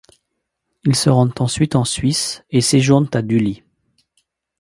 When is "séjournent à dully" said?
2.61-3.61